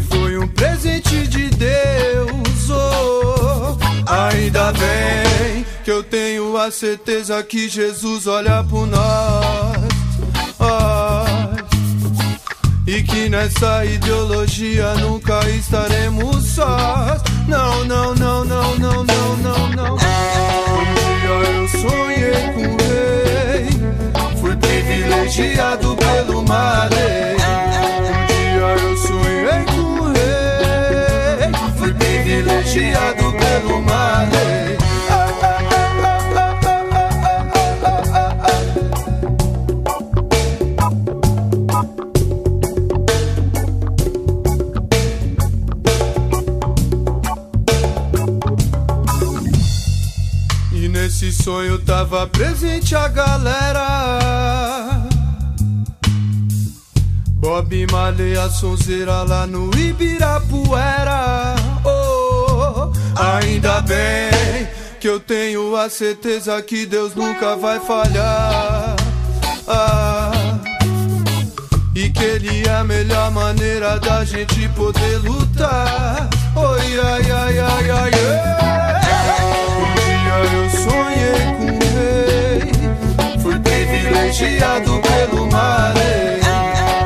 [0.09, 2.69] foi um presente de Deus.
[2.69, 9.77] Oh, ainda bem que eu tenho a certeza que Jesus olha por nós.
[10.59, 11.41] Oh,
[12.87, 17.21] e que nessa ideologia nunca estaremos sós.
[17.47, 19.95] Não, não, não, não, não, não, não, não.
[19.95, 23.69] Um dia eu sonhei com o rei,
[24.39, 27.31] fui privilegiado pelo marei.
[32.71, 34.29] chiado pelo mar.
[34.33, 34.77] Eh.
[50.71, 55.09] E nesse sonho tava presente a galera.
[57.33, 61.70] Bob Marley, a sonzeira lá no Ibirapuera
[63.21, 64.67] Ainda bem
[64.99, 68.95] que eu tenho a certeza que Deus nunca vai falhar.
[69.67, 70.31] Ah,
[71.93, 76.27] e que Ele é a melhor maneira da gente poder lutar.
[76.55, 78.91] Oi, oh, ai, ai, ai, ai, ai.
[79.77, 86.39] Um dia eu sonhei com o rei, fui privilegiado pelo maré.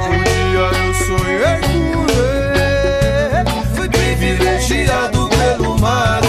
[0.08, 3.44] Um dia eu sonhei com o rei,
[3.76, 5.15] fui privilegiado.
[5.86, 6.25] tomar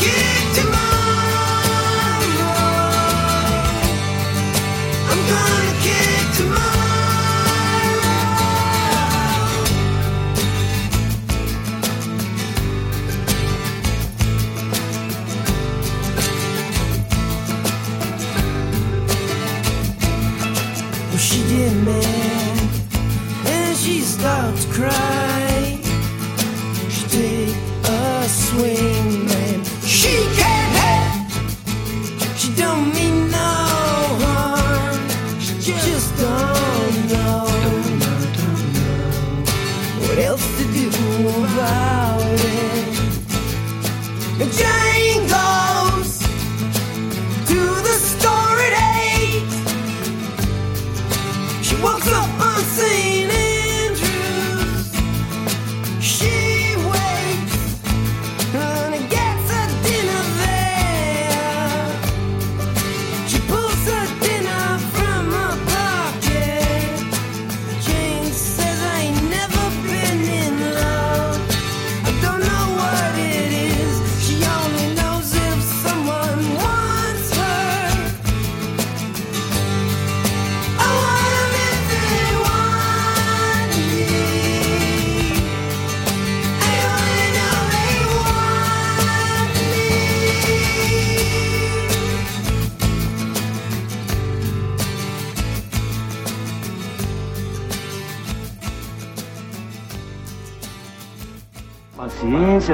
[0.00, 0.97] get to my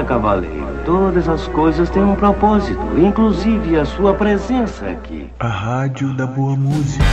[0.05, 0.65] cavaleiro.
[0.85, 5.29] Todas as coisas têm um propósito, inclusive a sua presença aqui.
[5.39, 7.03] A Rádio da Boa Música.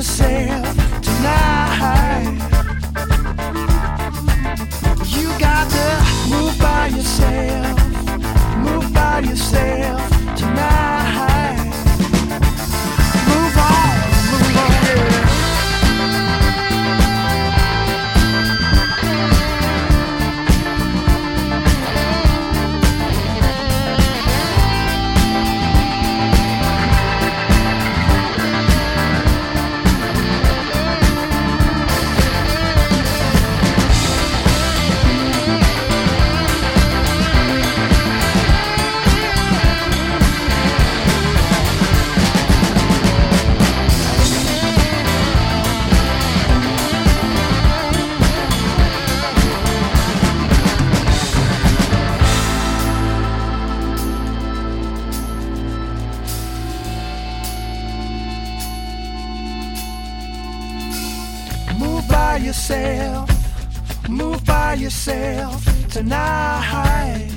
[0.00, 2.38] Yourself tonight.
[5.04, 7.78] You got to move by yourself.
[8.64, 10.19] Move by yourself
[66.00, 67.28] tonight.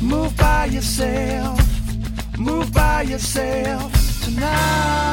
[0.00, 1.60] Move by yourself,
[2.38, 3.92] move by yourself
[4.24, 5.07] tonight.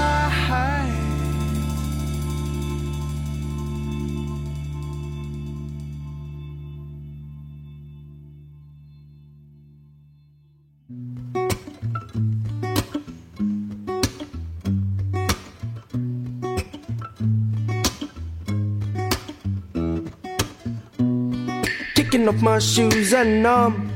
[22.35, 23.91] Off my shoes and I'm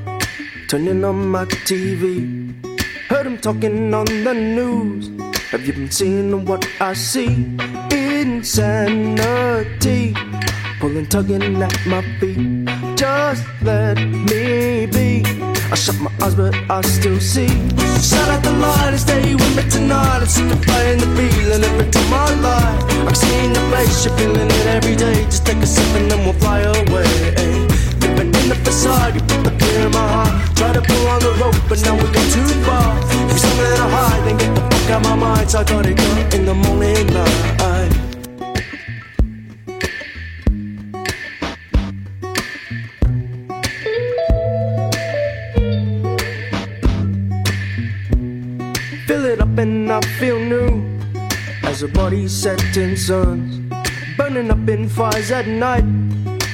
[0.67, 2.53] turning on my TV.
[3.09, 5.09] Heard him talking on the news.
[5.51, 7.57] Have you been seeing what I see?
[7.91, 10.13] Insanity.
[10.79, 12.65] Pulling, tugging at my feet.
[12.95, 15.23] Just let me be.
[15.71, 17.49] I shut my eyes, but I still see.
[18.01, 20.21] Shout out the light and stay with me tonight.
[20.21, 23.05] I'm sick of playing the feeling every time I lie.
[23.07, 25.25] I'm seeing the place, you're feeling it every day.
[25.25, 27.67] Just take a sip and then we'll fly away.
[28.19, 30.57] Living in the facade, you put the fear in my heart.
[30.57, 32.99] Try to pull on the rope, but now we go too far.
[33.29, 35.49] You're something to hide, then get the fuck out my mind.
[35.49, 37.93] So I got it done in the morning light.
[49.07, 50.83] Fill it up and I feel new
[51.63, 53.59] as a body set in suns,
[54.17, 55.85] burning up in fires at night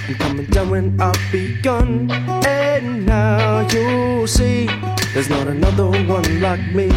[0.07, 2.11] and coming down when I've begun.
[2.45, 4.67] And now you'll see
[5.13, 6.89] there's not another one like me.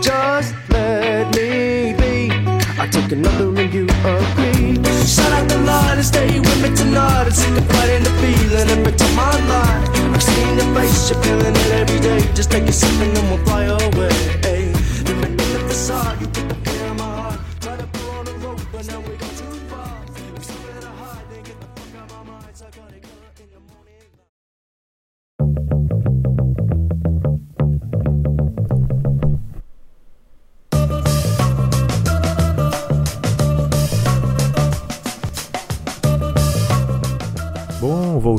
[0.00, 2.30] Just let me be.
[2.78, 4.82] I take another and you agree.
[5.04, 7.24] Shut out the light and stay with me tonight.
[7.26, 10.12] I'm sick of fighting the feeling every time I lie.
[10.14, 12.20] I've seen your face, you're feeling it every day.
[12.34, 14.08] Just take a sip and then we'll fly away.
[15.06, 16.18] Living in the facade,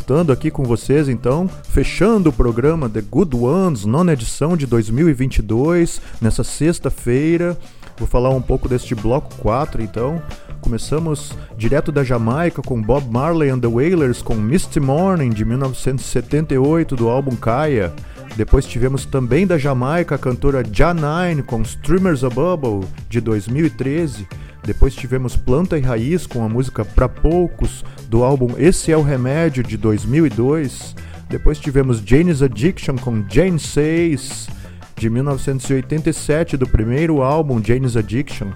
[0.10, 6.02] voltando aqui com vocês então, fechando o programa The Good Ones, nona edição de 2022,
[6.20, 7.56] nessa sexta-feira.
[7.96, 10.20] Vou falar um pouco deste bloco 4 então.
[10.62, 16.96] Começamos direto da Jamaica com Bob Marley and the Wailers com Misty Morning de 1978
[16.96, 17.94] do álbum Kaya.
[18.36, 24.28] Depois tivemos também da Jamaica a cantora Janine com Streamers a Bubble de 2013.
[24.64, 29.02] Depois tivemos Planta e Raiz com a música Pra Poucos do álbum Esse é o
[29.02, 30.96] Remédio de 2002.
[31.30, 34.48] Depois tivemos Jane's Addiction com Jane Says
[34.96, 38.48] de 1987 do primeiro álbum Jane's Addiction.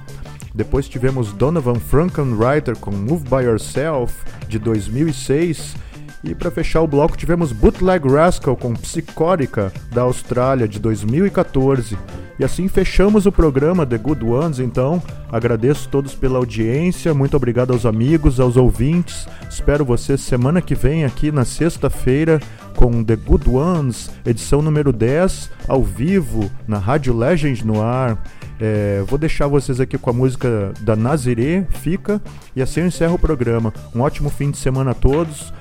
[0.53, 4.13] Depois tivemos Donovan Frankenreiter com Move By Yourself
[4.47, 5.75] de 2006.
[6.23, 11.97] E para fechar o bloco tivemos Bootleg Rascal com Psicórica da Austrália de 2014.
[12.39, 15.03] E assim fechamos o programa The Good Ones, então.
[15.29, 19.27] Agradeço todos pela audiência, muito obrigado aos amigos, aos ouvintes.
[19.49, 22.39] Espero vocês semana que vem aqui na sexta-feira
[22.75, 28.17] com The Good Ones, edição número 10, ao vivo, na Rádio Legend no ar.
[28.59, 32.21] É, vou deixar vocês aqui com a música da Nazirê, fica,
[32.55, 33.73] e assim eu encerro o programa.
[33.93, 35.53] Um ótimo fim de semana a todos.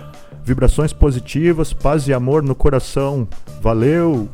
[0.45, 3.27] Vibrações positivas, paz e amor no coração.
[3.61, 4.29] Valeu!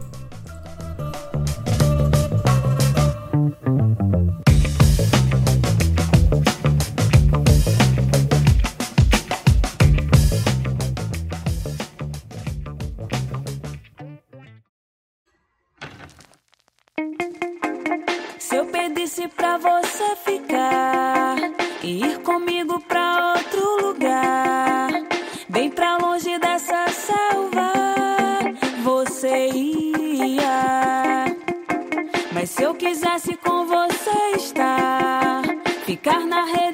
[35.98, 36.67] Ficar na rede